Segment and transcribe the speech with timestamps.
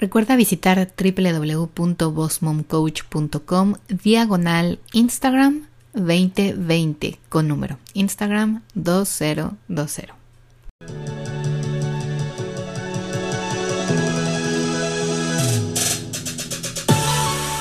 [0.00, 7.78] Recuerda visitar www.bossmomcoach.com diagonal Instagram 2020 con número.
[7.92, 11.19] Instagram 2020.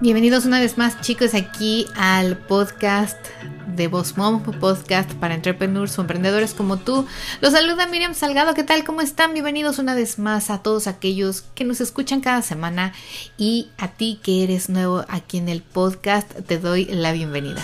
[0.00, 3.18] Bienvenidos una vez más chicos aquí al podcast
[3.76, 7.06] de Boss Mom Podcast para entrepreneurs o emprendedores como tú.
[7.42, 8.54] Los saluda Miriam Salgado.
[8.54, 8.82] ¿Qué tal?
[8.82, 9.34] ¿Cómo están?
[9.34, 12.94] Bienvenidos una vez más a todos aquellos que nos escuchan cada semana
[13.36, 17.62] y a ti que eres nuevo aquí en el podcast te doy la bienvenida.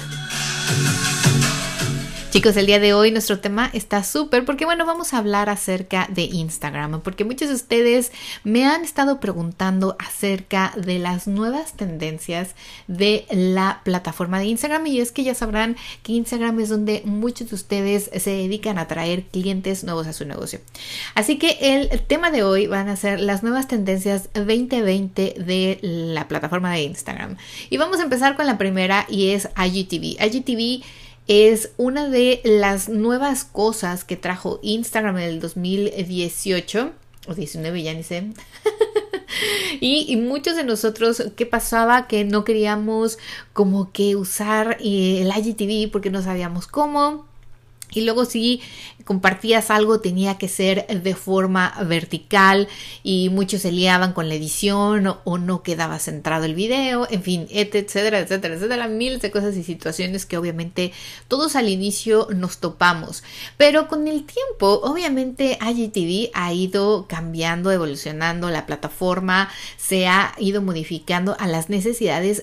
[2.37, 6.07] Chicos, el día de hoy nuestro tema está súper porque bueno, vamos a hablar acerca
[6.11, 8.13] de Instagram, porque muchos de ustedes
[8.45, 12.51] me han estado preguntando acerca de las nuevas tendencias
[12.89, 17.49] de la plataforma de Instagram y es que ya sabrán que Instagram es donde muchos
[17.49, 20.61] de ustedes se dedican a traer clientes nuevos a su negocio.
[21.15, 26.29] Así que el tema de hoy van a ser las nuevas tendencias 2020 de la
[26.29, 27.39] plataforma de Instagram.
[27.71, 30.23] Y vamos a empezar con la primera y es IGTV.
[30.23, 30.85] IGTV
[31.29, 36.93] es una de las nuevas cosas que trajo Instagram en el 2018
[37.27, 38.29] o 19, ya ni sé.
[39.81, 42.07] y, muchos de nosotros, ¿qué pasaba?
[42.07, 43.19] Que no queríamos
[43.53, 47.27] como que usar eh, el IGTV porque no sabíamos cómo.
[47.93, 48.61] Y luego si
[49.07, 52.67] compartías algo tenía que ser de forma vertical
[53.05, 57.47] y muchos se liaban con la edición o, no quedaba centrado el video, en fin,
[57.51, 60.93] etcétera, etcétera, etcétera, miles de cosas y situaciones que obviamente
[61.29, 63.23] todos al inicio nos topamos.
[63.57, 70.63] Pero con el tiempo, obviamente IGTV ha ido cambiando, evolucionando, la plataforma se ha ido
[70.63, 72.43] modificando a las necesidades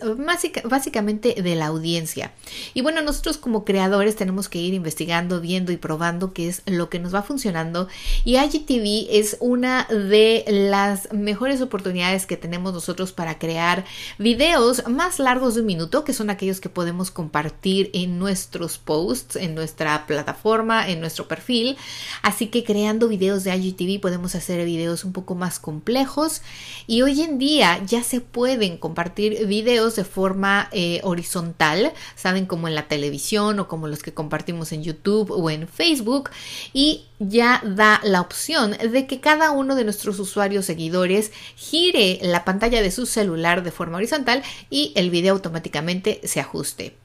[0.64, 2.32] básicamente de la audiencia.
[2.74, 6.90] Y bueno, nosotros como creadores tenemos que ir investigando, viendo y probando qué es lo
[6.90, 7.88] que nos va funcionando.
[8.24, 13.86] Y IGTV es una de las mejores oportunidades que tenemos nosotros para crear
[14.18, 19.36] videos más largos de un minuto, que son aquellos que podemos compartir en nuestros posts,
[19.36, 21.78] en nuestra plataforma, en nuestro perfil.
[22.22, 26.42] Así que creando videos de IGTV podemos hacer videos un poco más complejos.
[26.88, 32.68] Y hoy en día ya se pueden compartir videos de forma eh, horizontal, saben, como
[32.68, 36.30] en la televisión o como los que compartimos en YouTube o en Facebook
[36.74, 42.46] y ya da la opción de que cada uno de nuestros usuarios seguidores gire la
[42.46, 46.96] pantalla de su celular de forma horizontal y el video automáticamente se ajuste.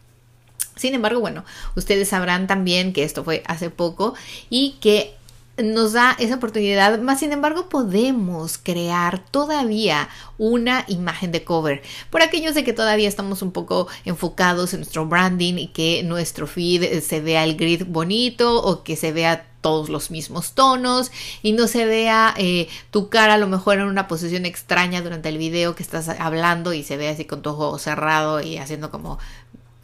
[0.79, 1.45] Sin embargo, bueno,
[1.75, 4.15] ustedes sabrán también que esto fue hace poco
[4.49, 5.18] y que
[5.63, 10.09] nos da esa oportunidad, más sin embargo podemos crear todavía
[10.39, 11.83] una imagen de cover.
[12.11, 16.47] Por aquellos de que todavía estamos un poco enfocados en nuestro branding y que nuestro
[16.47, 21.11] feed se vea el grid bonito o que se vea todos los mismos tonos
[21.43, 25.29] y no se vea eh, tu cara a lo mejor en una posición extraña durante
[25.29, 28.91] el video que estás hablando y se ve así con tu ojo cerrado y haciendo
[28.91, 29.19] como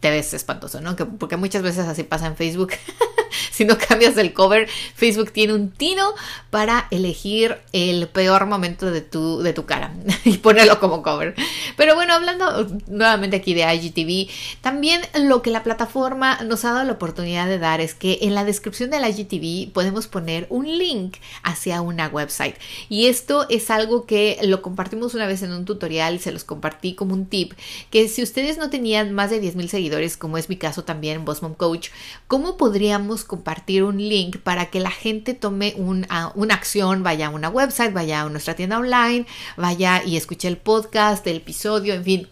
[0.04, 0.96] te ves espantoso, ¿no?
[0.96, 2.72] Que, porque muchas veces así pasa en Facebook.
[3.56, 6.12] si no cambias el cover, Facebook tiene un tino
[6.50, 9.94] para elegir el peor momento de tu, de tu cara
[10.24, 11.36] y ponerlo como cover.
[11.76, 16.84] Pero bueno, hablando nuevamente aquí de IGTV, también lo que la plataforma nos ha dado
[16.84, 21.18] la oportunidad de dar es que en la descripción del IGTV podemos poner un link
[21.44, 22.56] hacia una website.
[22.88, 26.42] Y esto es algo que lo compartimos una vez en un tutorial y se los
[26.42, 27.52] compartí como un tip,
[27.90, 31.42] que si ustedes no tenían más de 10.000 seguidores, como es mi caso también, Boss
[31.42, 31.90] Mom Coach,
[32.26, 33.43] ¿cómo podríamos compartir
[33.82, 38.28] un link para que la gente tome una acción, vaya a una website, vaya a
[38.28, 42.28] nuestra tienda online, vaya y escuche el podcast, el episodio, en fin?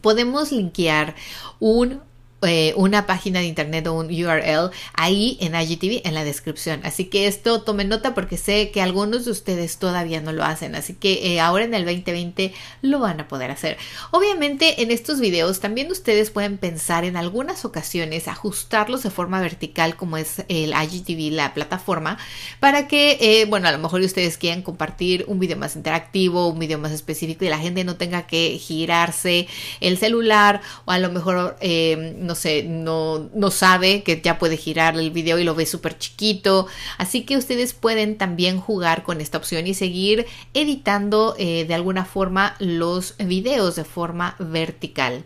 [0.00, 1.14] Podemos linkear
[1.58, 2.00] un
[2.42, 6.80] eh, una página de internet o un URL ahí en IGTV en la descripción.
[6.84, 10.74] Así que esto tomen nota porque sé que algunos de ustedes todavía no lo hacen.
[10.74, 12.52] Así que eh, ahora en el 2020
[12.82, 13.78] lo van a poder hacer.
[14.10, 19.96] Obviamente en estos videos también ustedes pueden pensar en algunas ocasiones ajustarlos de forma vertical
[19.96, 22.18] como es el IGTV, la plataforma,
[22.60, 26.58] para que, eh, bueno, a lo mejor ustedes quieran compartir un video más interactivo, un
[26.58, 29.48] video más específico y la gente no tenga que girarse
[29.80, 31.56] el celular o a lo mejor
[32.26, 35.98] no sé, no, no sabe que ya puede girar el video y lo ve súper
[35.98, 36.66] chiquito.
[36.98, 42.04] Así que ustedes pueden también jugar con esta opción y seguir editando eh, de alguna
[42.04, 45.24] forma los videos de forma vertical.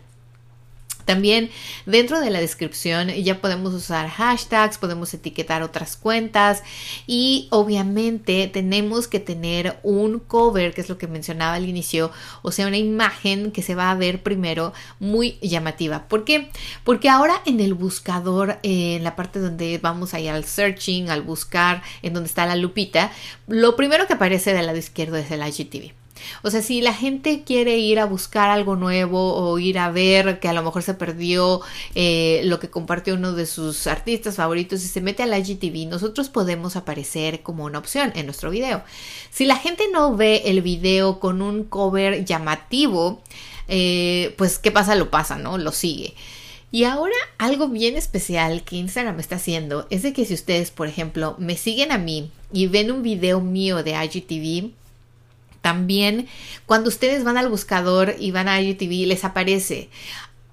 [1.05, 1.49] También
[1.85, 6.63] dentro de la descripción ya podemos usar hashtags, podemos etiquetar otras cuentas
[7.07, 12.11] y obviamente tenemos que tener un cover, que es lo que mencionaba al inicio,
[12.41, 16.07] o sea, una imagen que se va a ver primero muy llamativa.
[16.07, 16.49] ¿Por qué?
[16.83, 21.09] Porque ahora en el buscador, eh, en la parte donde vamos a ir al searching,
[21.09, 23.11] al buscar, en donde está la lupita,
[23.47, 26.00] lo primero que aparece del lado izquierdo es el IGTV.
[26.43, 30.39] O sea, si la gente quiere ir a buscar algo nuevo o ir a ver
[30.39, 31.61] que a lo mejor se perdió
[31.95, 35.87] eh, lo que compartió uno de sus artistas favoritos y se mete a la IGTV,
[35.89, 38.83] nosotros podemos aparecer como una opción en nuestro video.
[39.29, 43.21] Si la gente no ve el video con un cover llamativo,
[43.67, 45.57] eh, pues qué pasa, lo pasa, ¿no?
[45.57, 46.13] Lo sigue.
[46.71, 50.87] Y ahora algo bien especial que Instagram está haciendo es de que si ustedes, por
[50.87, 54.71] ejemplo, me siguen a mí y ven un video mío de IGTV,
[55.61, 56.27] también
[56.65, 59.89] cuando ustedes van al buscador y van a IGTV les aparece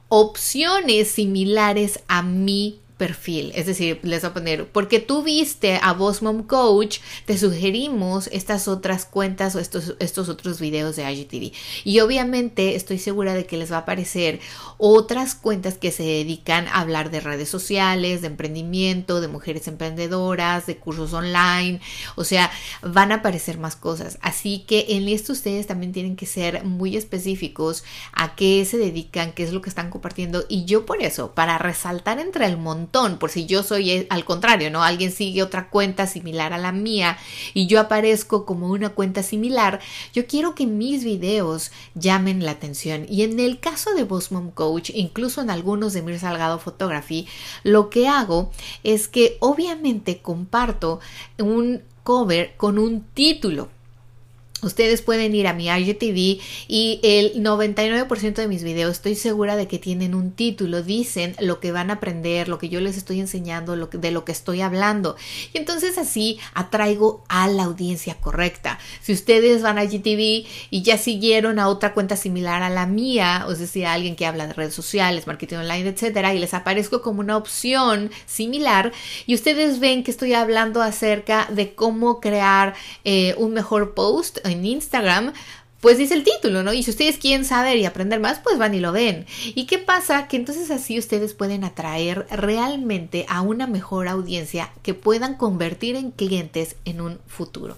[0.08, 3.52] opciones similares a mi perfil.
[3.54, 8.28] Es decir, les voy a poner, porque tú viste a Boss Mom Coach, te sugerimos
[8.32, 11.52] estas otras cuentas o estos, estos otros videos de IGTV.
[11.84, 14.40] Y obviamente estoy segura de que les va a aparecer
[14.76, 20.66] otras cuentas que se dedican a hablar de redes sociales, de emprendimiento, de mujeres emprendedoras,
[20.66, 21.80] de cursos online.
[22.16, 22.50] O sea,
[22.82, 24.18] van a aparecer más cosas.
[24.22, 29.32] Así que en esto ustedes también tienen que ser muy específicos a qué se dedican,
[29.32, 30.44] qué es lo que están compartiendo.
[30.48, 32.87] Y yo por eso, para resaltar entre el montón,
[33.18, 34.82] por si yo soy eh, al contrario, ¿no?
[34.82, 37.18] Alguien sigue otra cuenta similar a la mía
[37.54, 39.80] y yo aparezco como una cuenta similar,
[40.12, 43.06] yo quiero que mis videos llamen la atención.
[43.08, 47.26] Y en el caso de Boss Coach, incluso en algunos de Mir Salgado Photography,
[47.62, 48.50] lo que hago
[48.84, 51.00] es que obviamente comparto
[51.38, 53.68] un cover con un título
[54.60, 59.68] Ustedes pueden ir a mi IGTV y el 99% de mis videos estoy segura de
[59.68, 63.20] que tienen un título, dicen lo que van a aprender, lo que yo les estoy
[63.20, 65.16] enseñando, lo de lo que estoy hablando.
[65.52, 68.80] Y entonces así atraigo a la audiencia correcta.
[69.00, 73.44] Si ustedes van a IGTV y ya siguieron a otra cuenta similar a la mía,
[73.46, 77.00] o sea, a alguien que habla de redes sociales, marketing online, etcétera, y les aparezco
[77.00, 78.92] como una opción similar
[79.26, 82.74] y ustedes ven que estoy hablando acerca de cómo crear
[83.04, 85.32] eh, un mejor post en Instagram,
[85.80, 86.72] pues dice el título, ¿no?
[86.72, 89.26] Y si ustedes quieren saber y aprender más, pues van y lo ven.
[89.54, 90.26] ¿Y qué pasa?
[90.26, 96.10] Que entonces así ustedes pueden atraer realmente a una mejor audiencia que puedan convertir en
[96.10, 97.76] clientes en un futuro.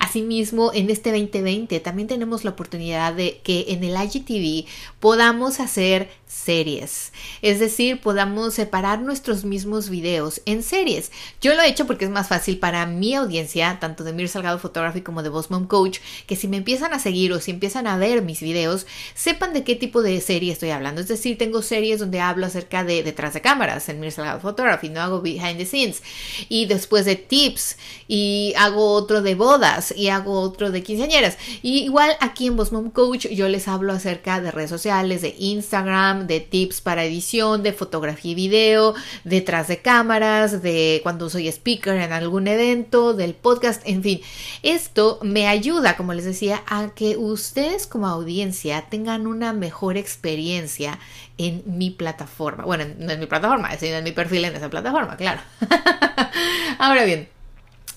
[0.00, 6.10] Asimismo, en este 2020 también tenemos la oportunidad de que en el IGTV podamos hacer
[6.26, 7.12] series.
[7.42, 11.12] Es decir, podamos separar nuestros mismos videos en series.
[11.40, 14.58] Yo lo he hecho porque es más fácil para mi audiencia, tanto de Mir Salgado
[14.58, 17.86] Photography como de Boss Mom Coach, que si me empiezan a seguir o si empiezan
[17.86, 21.00] a ver mis videos, sepan de qué tipo de serie estoy hablando.
[21.00, 24.88] Es decir, tengo series donde hablo acerca de detrás de cámaras en Mir Salgado Photography,
[24.88, 26.02] no hago behind the scenes.
[26.48, 27.76] Y después de tips,
[28.08, 31.38] y hago otro de bodas, y hago otro de quinceañeras.
[31.62, 35.34] Y igual aquí en Boss Mom Coach yo les hablo acerca de redes sociales, de
[35.38, 41.48] Instagram, de tips para edición, de fotografía y video, detrás de cámaras, de cuando soy
[41.48, 44.20] speaker en algún evento, del podcast, en fin.
[44.62, 50.98] Esto me ayuda, como les decía, a que ustedes como audiencia tengan una mejor experiencia
[51.38, 52.64] en mi plataforma.
[52.64, 55.40] Bueno, no en mi plataforma, sino en mi perfil en esa plataforma, claro.
[56.78, 57.28] Ahora bien,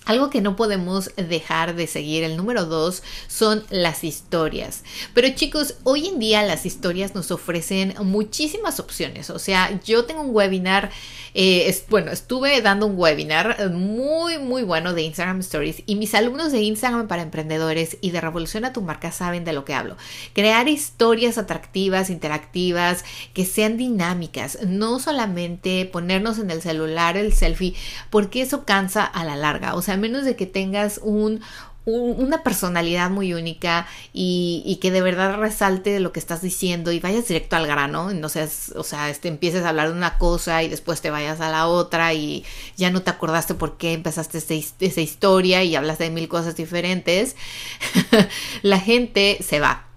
[0.05, 4.83] algo que no podemos dejar de seguir, el número dos, son las historias.
[5.13, 9.29] Pero chicos, hoy en día las historias nos ofrecen muchísimas opciones.
[9.29, 10.89] O sea, yo tengo un webinar,
[11.33, 16.51] eh, bueno, estuve dando un webinar muy, muy bueno de Instagram Stories y mis alumnos
[16.51, 19.95] de Instagram para emprendedores y de Revolución a tu marca saben de lo que hablo.
[20.33, 27.75] Crear historias atractivas, interactivas, que sean dinámicas, no solamente ponernos en el celular el selfie,
[28.09, 29.75] porque eso cansa a la larga.
[29.75, 31.41] O sea, menos de que tengas un,
[31.85, 37.27] una personalidad muy única y, que de verdad resalte lo que estás diciendo y vayas
[37.27, 40.69] directo al grano, no seas, o sea, este, empieces a hablar de una cosa y
[40.69, 42.45] después te vayas a la otra y
[42.77, 47.35] ya no te acordaste por qué empezaste esa historia y hablas de mil cosas diferentes,
[48.61, 49.88] la gente se va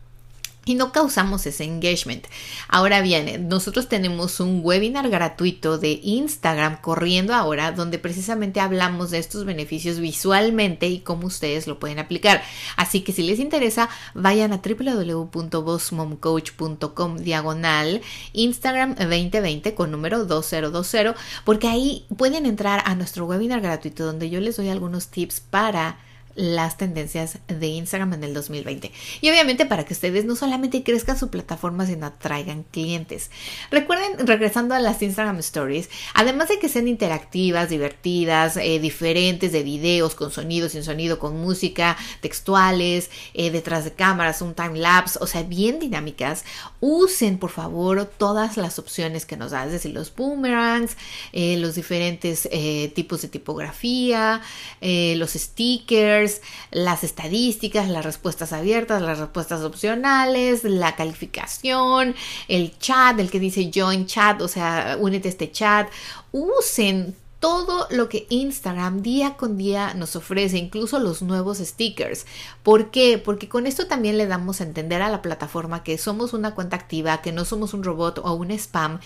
[0.64, 2.26] y no causamos ese engagement.
[2.68, 9.18] Ahora bien, nosotros tenemos un webinar gratuito de Instagram corriendo ahora donde precisamente hablamos de
[9.18, 12.42] estos beneficios visualmente y cómo ustedes lo pueden aplicar.
[12.76, 18.02] Así que si les interesa, vayan a www.bossmomcoach.com diagonal
[18.32, 21.14] Instagram 2020 con número 2020
[21.44, 25.98] porque ahí pueden entrar a nuestro webinar gratuito donde yo les doy algunos tips para
[26.34, 28.90] las tendencias de Instagram en el 2020.
[29.20, 33.30] Y obviamente para que ustedes no solamente crezcan su plataforma, sino atraigan clientes.
[33.70, 39.62] Recuerden, regresando a las Instagram Stories, además de que sean interactivas, divertidas, eh, diferentes de
[39.62, 45.18] videos, con sonido, sin sonido, con música, textuales, eh, detrás de cámaras, un time lapse,
[45.20, 46.44] o sea, bien dinámicas,
[46.80, 50.96] usen por favor todas las opciones que nos da, es decir, los boomerangs,
[51.32, 52.48] eh, los diferentes
[52.94, 54.40] tipos de tipografía,
[54.80, 56.21] los stickers,
[56.70, 62.14] las estadísticas, las respuestas abiertas, las respuestas opcionales, la calificación,
[62.48, 65.88] el chat, el que dice join chat, o sea, únete a este chat.
[66.32, 72.24] Usen todo lo que Instagram día con día nos ofrece, incluso los nuevos stickers.
[72.62, 73.18] ¿Por qué?
[73.18, 76.76] Porque con esto también le damos a entender a la plataforma que somos una cuenta
[76.76, 79.00] activa, que no somos un robot o un spam.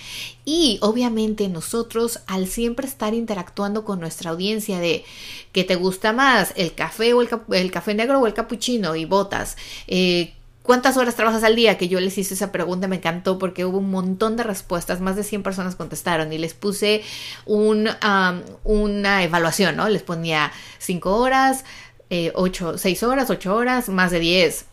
[0.45, 5.07] Y obviamente nosotros al siempre estar interactuando con nuestra audiencia de
[5.53, 9.57] que te gusta más el café o el, café negro o el cappuccino y botas.
[9.87, 10.36] Eh,
[10.67, 11.79] ¿Cuántas horas trabajas al día?
[11.79, 15.15] Que yo les hice esa pregunta, me encantó porque hubo un montón de respuestas, más
[15.15, 17.03] de 100 personas contestaron y les puse
[17.45, 17.89] un,
[18.65, 19.89] una evaluación, ¿no?
[19.89, 21.65] Les ponía 5 horas,
[22.35, 24.67] 8, eh, 6 horas, 8 horas, más de 10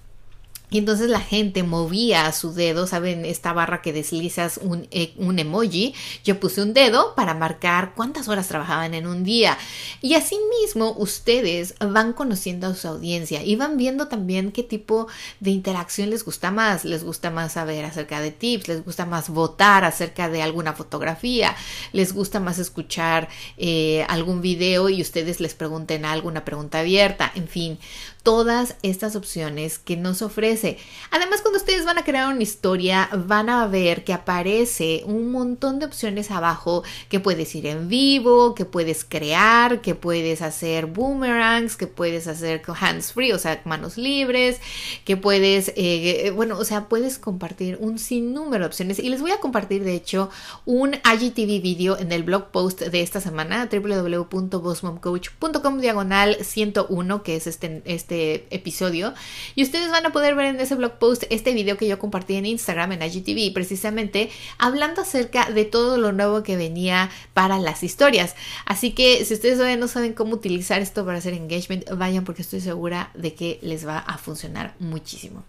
[0.73, 3.25] y entonces la gente movía su dedo, ¿saben?
[3.25, 5.93] Esta barra que deslizas un, e, un, emoji.
[6.23, 9.55] Yo puse un dedo para marcar cuántas horas trabajaban en un día.
[10.01, 15.07] Y asimismo, ustedes van conociendo a su audiencia y van viendo también qué tipo
[15.39, 16.85] de interacción les gusta más.
[16.85, 21.55] Les gusta más saber acerca de tips, les gusta más votar acerca de alguna fotografía,
[21.91, 27.31] les gusta más escuchar eh, algún video y ustedes les pregunten alguna pregunta abierta.
[27.35, 27.77] En fin,
[28.23, 30.77] todas estas opciones que nos ofrece.
[31.11, 35.79] Además, cuando ustedes van a crear una historia, van a ver que aparece un montón
[35.79, 41.75] de opciones abajo que puedes ir en vivo, que puedes crear, que puedes hacer boomerangs,
[41.75, 44.61] que puedes hacer hands free, o sea, manos libres,
[45.03, 48.99] que puedes, eh, bueno, o sea, puedes compartir un sinnúmero de opciones.
[48.99, 50.29] Y les voy a compartir, de hecho,
[50.65, 57.47] un IGTV video en el blog post de esta semana, www.bossmomcoach.com diagonal 101, que es
[57.47, 59.13] este, este este episodio.
[59.55, 62.35] Y ustedes van a poder ver en ese blog post este video que yo compartí
[62.35, 67.83] en Instagram, en IGTV, precisamente hablando acerca de todo lo nuevo que venía para las
[67.83, 68.35] historias.
[68.65, 72.43] Así que si ustedes todavía no saben cómo utilizar esto para hacer engagement, vayan porque
[72.43, 75.43] estoy segura de que les va a funcionar muchísimo.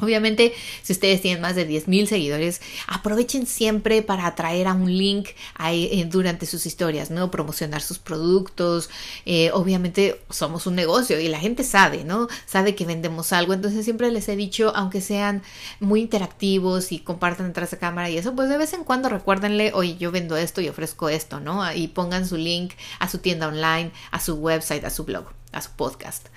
[0.00, 0.52] Obviamente,
[0.82, 5.88] si ustedes tienen más de 10.000 seguidores, aprovechen siempre para atraer a un link ahí,
[5.92, 7.30] eh, durante sus historias, ¿no?
[7.30, 8.90] Promocionar sus productos.
[9.26, 12.28] Eh, obviamente, somos un negocio y la gente sabe, ¿no?
[12.46, 13.52] Sabe que vendemos algo.
[13.52, 15.42] Entonces, siempre les he dicho, aunque sean
[15.80, 19.72] muy interactivos y compartan detrás de cámara y eso, pues de vez en cuando recuérdenle,
[19.74, 21.72] oye, yo vendo esto y ofrezco esto, ¿no?
[21.72, 25.60] Y pongan su link a su tienda online, a su website, a su blog, a
[25.60, 26.28] su podcast.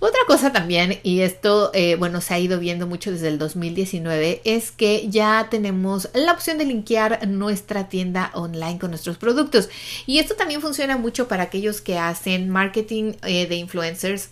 [0.00, 4.42] Otra cosa también, y esto, eh, bueno, se ha ido viendo mucho desde el 2019,
[4.44, 9.68] es que ya tenemos la opción de linkear nuestra tienda online con nuestros productos.
[10.06, 14.30] Y esto también funciona mucho para aquellos que hacen marketing eh, de influencers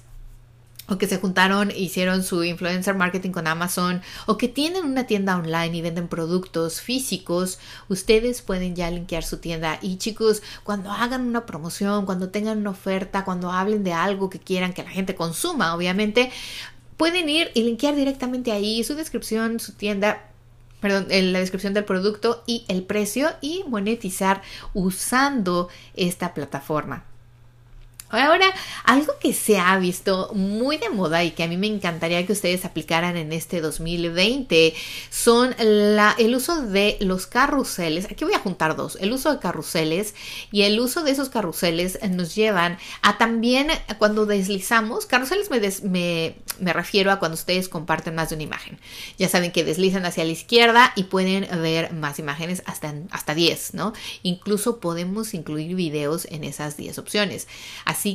[0.88, 5.36] o que se juntaron, hicieron su influencer marketing con Amazon, o que tienen una tienda
[5.36, 9.78] online y venden productos físicos, ustedes pueden ya linkear su tienda.
[9.82, 14.38] Y chicos, cuando hagan una promoción, cuando tengan una oferta, cuando hablen de algo que
[14.38, 16.30] quieran que la gente consuma, obviamente,
[16.96, 20.30] pueden ir y linkear directamente ahí su descripción, su tienda
[20.80, 24.42] perdón, en la descripción del producto y el precio y monetizar
[24.74, 27.04] usando esta plataforma.
[28.08, 28.46] Ahora,
[28.84, 32.32] algo que se ha visto muy de moda y que a mí me encantaría que
[32.32, 34.74] ustedes aplicaran en este 2020
[35.10, 38.04] son el uso de los carruseles.
[38.04, 40.14] Aquí voy a juntar dos, el uso de carruseles
[40.52, 46.36] y el uso de esos carruseles nos llevan a también cuando deslizamos, carruseles me, me,
[46.60, 48.78] me refiero a cuando ustedes comparten más de una imagen.
[49.18, 53.74] Ya saben que deslizan hacia la izquierda y pueden ver más imágenes hasta, hasta 10,
[53.74, 53.92] ¿no?
[54.22, 57.48] Incluso podemos incluir videos en esas 10 opciones.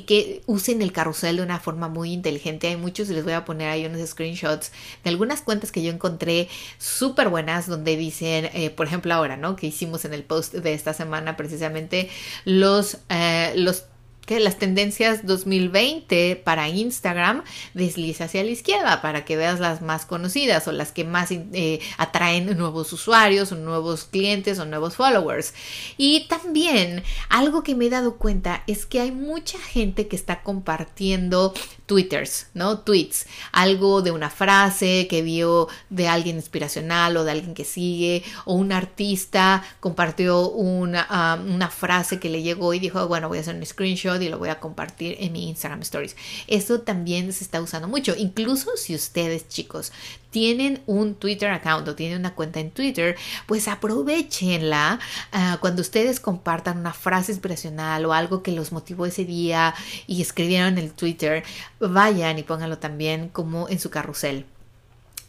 [0.02, 2.68] Que usen el carrusel de una forma muy inteligente.
[2.68, 4.72] Hay muchos y les voy a poner ahí unos screenshots
[5.04, 9.56] de algunas cuentas que yo encontré súper buenas donde dicen, eh, por ejemplo ahora, ¿no?
[9.56, 12.10] Que hicimos en el post de esta semana precisamente
[12.46, 13.86] los, eh, los
[14.26, 20.06] que las tendencias 2020 para Instagram desliza hacia la izquierda para que veas las más
[20.06, 25.54] conocidas o las que más eh, atraen nuevos usuarios o nuevos clientes o nuevos followers.
[25.98, 30.44] Y también algo que me he dado cuenta es que hay mucha gente que está
[30.44, 31.54] compartiendo
[31.86, 32.80] twitters, ¿no?
[32.80, 38.24] Tweets, algo de una frase que vio de alguien inspiracional o de alguien que sigue
[38.46, 43.40] o un artista compartió una, ah, una frase que le llegó y dijo, bueno, voy
[43.40, 46.16] a hacer un screenshot y lo voy a compartir en mi Instagram Stories.
[46.48, 48.16] Eso también se está usando mucho.
[48.18, 49.92] Incluso si ustedes, chicos,
[50.30, 55.00] tienen un Twitter account o tienen una cuenta en Twitter, pues aprovechenla
[55.34, 59.76] uh, cuando ustedes compartan una frase inspiracional o algo que los motivó ese día
[60.08, 61.44] y escribieron en el Twitter,
[61.80, 64.46] vayan y pónganlo también como en su carrusel.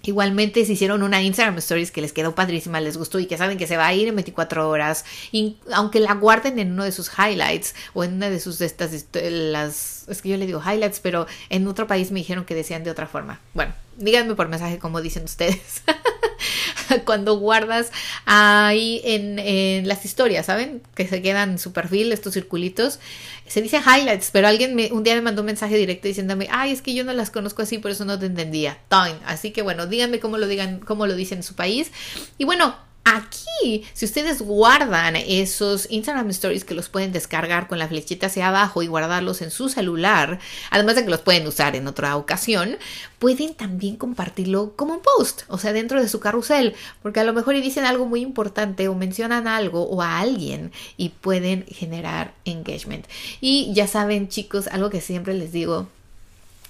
[0.02, 3.58] Igualmente se hicieron una Instagram Stories que les quedó padrísima, les gustó y que saben
[3.58, 5.04] que se va a ir en 24 horas.
[5.30, 8.66] Y aunque la guarden en uno de sus highlights o en una de sus de
[8.66, 12.54] estas las es que yo le digo highlights, pero en otro país me dijeron que
[12.54, 13.40] decían de otra forma.
[13.54, 15.82] Bueno, díganme por mensaje como dicen ustedes.
[17.04, 17.90] Cuando guardas
[18.24, 20.82] ahí en, en, las historias, ¿saben?
[20.94, 22.98] Que se quedan en su perfil, estos circulitos.
[23.46, 26.72] Se dice highlights, pero alguien me, un día me mandó un mensaje directo diciéndome, ay,
[26.72, 28.78] es que yo no las conozco así, por eso no te entendía.
[28.88, 29.16] Time.
[29.26, 31.90] Así que bueno, díganme cómo lo digan, cómo lo dicen en su país.
[32.38, 37.88] Y bueno, Aquí, si ustedes guardan esos Instagram Stories que los pueden descargar con la
[37.88, 40.38] flechita hacia abajo y guardarlos en su celular,
[40.70, 42.76] además de que los pueden usar en otra ocasión,
[43.18, 47.32] pueden también compartirlo como un post, o sea, dentro de su carrusel, porque a lo
[47.32, 53.06] mejor dicen algo muy importante o mencionan algo o a alguien y pueden generar engagement.
[53.40, 55.88] Y ya saben, chicos, algo que siempre les digo,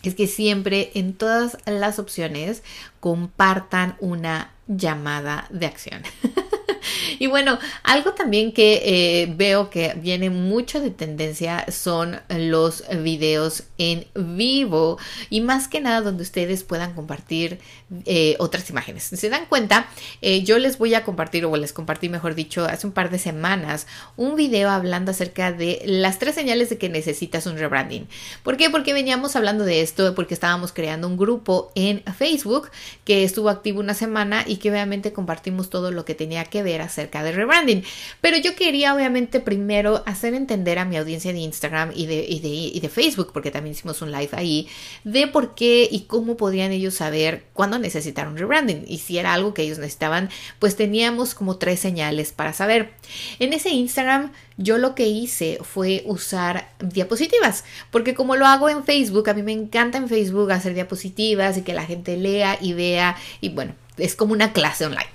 [0.02, 2.62] es que siempre en todas las opciones
[3.00, 6.02] compartan una llamada de acción.
[7.19, 13.65] y bueno, algo también que eh, veo que viene mucho de tendencia son los videos
[13.79, 14.99] en vivo
[15.31, 17.59] y más que nada donde ustedes puedan compartir
[18.07, 19.05] eh, otras imágenes.
[19.05, 19.89] Si se dan cuenta,
[20.21, 23.19] eh, yo les voy a compartir o les compartí, mejor dicho, hace un par de
[23.19, 23.87] semanas
[24.17, 28.09] un video hablando acerca de las tres señales de que necesitas un rebranding.
[28.43, 28.71] ¿Por qué?
[28.71, 32.71] Porque veníamos hablando de esto, porque estábamos creando un grupo en Facebook
[33.05, 36.72] que estuvo activo una semana y que obviamente compartimos todo lo que tenía que ver
[36.81, 37.85] acerca de rebranding.
[38.21, 42.41] Pero yo quería obviamente primero hacer entender a mi audiencia de Instagram y de, y
[42.41, 44.69] de, y de Facebook, porque también hicimos un live ahí,
[45.05, 48.85] de por qué y cómo podían ellos saber cuándo necesitaron rebranding.
[48.87, 52.93] Y si era algo que ellos necesitaban, pues teníamos como tres señales para saber.
[53.38, 58.85] En ese Instagram yo lo que hice fue usar diapositivas, porque como lo hago en
[58.85, 62.73] Facebook, a mí me encanta en Facebook hacer diapositivas y que la gente lea y
[62.73, 65.11] vea y bueno, es como una clase online.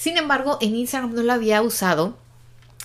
[0.00, 2.16] Sin embargo, en Instagram no lo había usado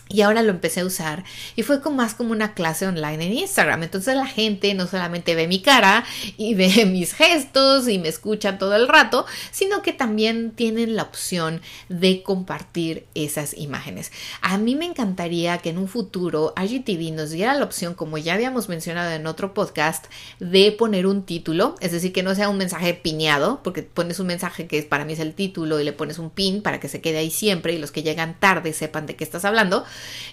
[0.08, 1.24] y ahora lo empecé a usar
[1.56, 3.84] y fue como más como una clase online en Instagram.
[3.84, 6.06] Entonces la gente no solamente ve mi cara
[6.38, 11.04] y ve mis gestos y me escucha todo el rato, sino que también tienen la
[11.04, 14.12] opción de compartir esas imágenes.
[14.42, 18.36] A mí me encantaría que en un futuro IGTV nos diera la opción, como ya
[18.36, 20.06] habíamos mencionado en otro podcast,
[20.40, 24.28] de poner un título, es decir, que no sea un mensaje piñado, porque pones un
[24.28, 27.02] mensaje que para mí es el título y le pones un pin para que se
[27.02, 29.86] quede ahí siempre y los que llegan tarde sepan de qué estás hablando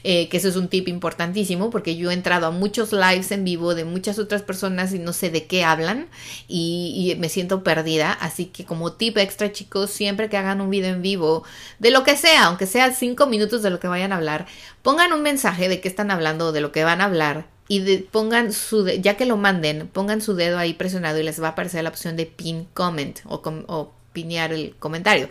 [0.04, 3.44] eh, que eso es un tip importantísimo porque yo he entrado a muchos lives en
[3.44, 6.08] vivo de muchas otras personas y no sé de qué hablan
[6.48, 8.12] y, me siento perdida.
[8.12, 11.44] Así que como tip extra chicos, siempre que hagan un video en vivo,
[11.78, 14.46] de lo que sea, aunque sea cinco minutos de lo que vayan a hablar,
[14.82, 18.52] pongan un mensaje de qué están hablando de lo que van a hablar y pongan
[18.52, 21.82] su, ya que lo manden, pongan su dedo ahí presionado y les va a aparecer
[21.82, 25.28] la opción de pin comment o, o pinear el comentario.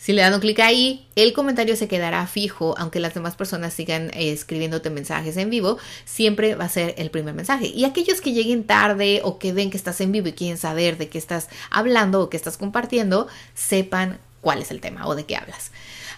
[0.00, 3.74] Si le dan un clic ahí, el comentario se quedará fijo, aunque las demás personas
[3.74, 7.66] sigan eh, escribiéndote mensajes en vivo, siempre va a ser el primer mensaje.
[7.66, 10.96] Y aquellos que lleguen tarde o que ven que estás en vivo y quieren saber
[10.96, 15.26] de qué estás hablando o qué estás compartiendo, sepan cuál es el tema o de
[15.26, 15.70] qué hablas.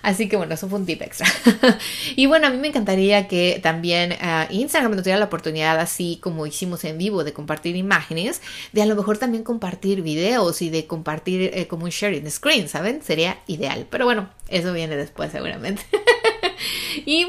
[0.02, 1.26] Así que bueno, eso fue un tip extra.
[2.16, 6.18] y bueno, a mí me encantaría que también uh, Instagram nos diera la oportunidad, así
[6.20, 10.70] como hicimos en vivo, de compartir imágenes, de a lo mejor también compartir videos y
[10.70, 13.02] de compartir eh, como un sharing screen, ¿saben?
[13.02, 13.86] Sería ideal.
[13.90, 15.82] Pero bueno, eso viene después seguramente.
[17.06, 17.28] y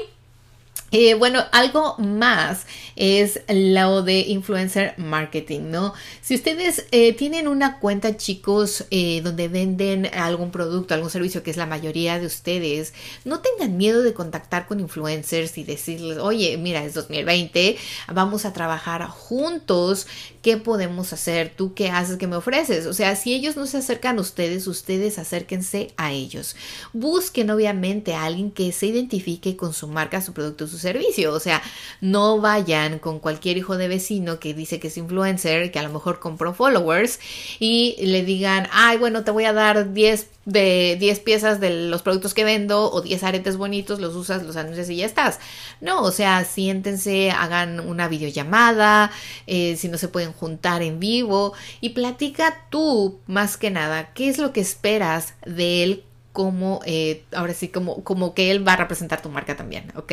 [0.95, 5.95] eh, bueno, algo más es lo de influencer marketing, ¿no?
[6.21, 11.49] Si ustedes eh, tienen una cuenta, chicos, eh, donde venden algún producto, algún servicio, que
[11.49, 12.93] es la mayoría de ustedes,
[13.25, 17.75] no tengan miedo de contactar con influencers y decirles, oye, mira, es 2020,
[18.13, 20.05] vamos a trabajar juntos,
[20.43, 21.53] ¿qué podemos hacer?
[21.55, 22.17] ¿Tú qué haces?
[22.17, 22.85] ¿Qué me ofreces?
[22.85, 26.55] O sea, si ellos no se acercan a ustedes, ustedes acérquense a ellos.
[26.93, 31.33] Busquen, obviamente, a alguien que se identifique con su marca, su producto, su servicio.
[31.33, 31.63] O sea,
[32.01, 35.89] no vayan con cualquier hijo de vecino que dice que es influencer, que a lo
[35.89, 37.19] mejor compró followers
[37.59, 42.01] y le digan, ay, bueno, te voy a dar 10 de 10 piezas de los
[42.01, 45.39] productos que vendo o 10 aretes bonitos, los usas, los anuncias y ya estás.
[45.81, 49.11] No, o sea, siéntense, hagan una videollamada,
[49.47, 54.29] eh, si no se pueden juntar en vivo y platica tú más que nada qué
[54.29, 58.73] es lo que esperas de él como, eh, ahora sí, como, como que él va
[58.73, 60.11] a representar tu marca también, ¿ok?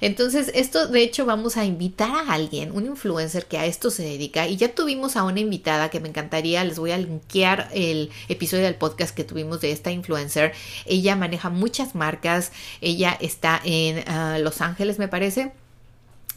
[0.00, 4.02] Entonces, esto de hecho vamos a invitar a alguien, un influencer que a esto se
[4.02, 8.10] dedica y ya tuvimos a una invitada que me encantaría, les voy a linkear el
[8.28, 10.54] episodio del podcast que tuvimos de esta influencer.
[10.86, 12.50] Ella maneja muchas marcas,
[12.80, 15.52] ella está en ah, Los Ángeles, me parece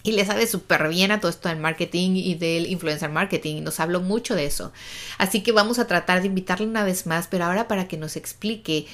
[0.04, 3.62] y le sabe súper bien a todo esto del marketing y del influencer marketing y
[3.62, 4.72] nos habló mucho de eso.
[5.18, 8.16] Así que vamos a tratar de invitarle una vez más, pero ahora para que nos
[8.16, 8.88] explique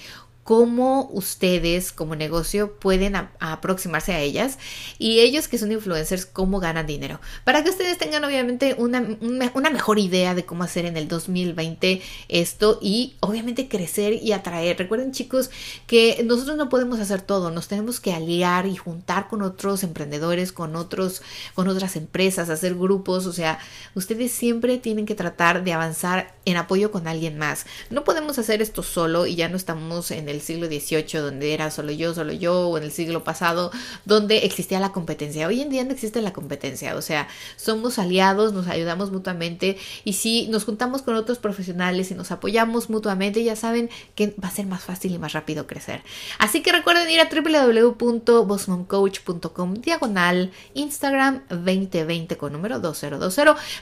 [0.48, 4.58] cómo ustedes como negocio pueden aproximarse a ellas
[4.98, 7.20] y ellos que son influencers, cómo ganan dinero.
[7.44, 12.02] Para que ustedes tengan obviamente una, una, mejor idea de cómo hacer en el 2020
[12.30, 14.78] esto y obviamente crecer y atraer.
[14.78, 15.50] Recuerden chicos
[15.86, 20.54] que nosotros no podemos hacer todo, nos tenemos que aliar y juntar con otros emprendedores,
[20.54, 21.24] con otros,
[21.56, 23.60] con otras empresas, hacer grupos, o sea,
[23.96, 27.66] ustedes siempre tienen que tratar de avanzar en apoyo con alguien más.
[27.90, 31.72] No podemos hacer esto solo y ya no estamos en el siglo XVIII, donde era
[31.72, 33.72] solo yo, solo yo, o en el siglo pasado,
[34.06, 35.48] donde existía la competencia.
[35.48, 40.14] Hoy en día no existe la competencia, o sea, somos aliados, nos ayudamos mutuamente y
[40.14, 44.52] si nos juntamos con otros profesionales y nos apoyamos mutuamente, ya saben que va a
[44.52, 46.04] ser más fácil y más rápido crecer.
[46.40, 53.18] Así que recuerden ir a www.bossmomcoach.com diagonal Instagram 2020 con número 2020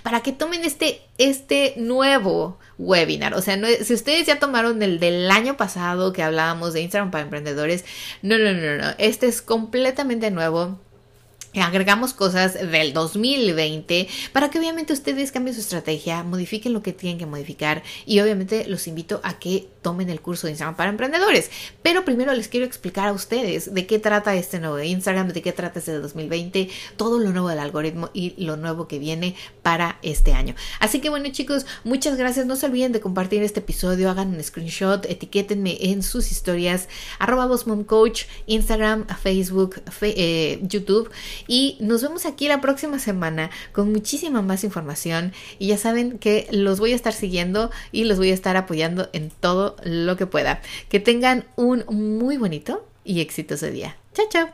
[0.03, 3.33] para que tomen este, este nuevo webinar.
[3.33, 7.23] O sea, si ustedes ya tomaron el del año pasado que hablaba de Instagram para
[7.23, 7.85] emprendedores.
[8.21, 8.93] No, no, no, no.
[8.97, 10.79] Este es completamente nuevo
[11.61, 17.17] agregamos cosas del 2020 para que obviamente ustedes cambien su estrategia, modifiquen lo que tienen
[17.17, 21.51] que modificar y obviamente los invito a que tomen el curso de Instagram para emprendedores.
[21.83, 25.51] Pero primero les quiero explicar a ustedes de qué trata este nuevo Instagram, de qué
[25.51, 30.33] trata este 2020, todo lo nuevo del algoritmo y lo nuevo que viene para este
[30.33, 30.55] año.
[30.79, 32.47] Así que bueno chicos, muchas gracias.
[32.47, 37.47] No se olviden de compartir este episodio, hagan un screenshot, etiquétenme en sus historias, arroba
[37.85, 41.11] coach, Instagram, Facebook, eh, YouTube
[41.47, 46.47] y nos vemos aquí la próxima semana con muchísima más información y ya saben que
[46.49, 49.29] los voy a estar siguiendo y los voy a estar apoyando en
[49.83, 50.61] lo que pueda.
[50.89, 53.97] Que tengan un muy bonito y exitoso día.
[54.13, 54.49] Chao, chao.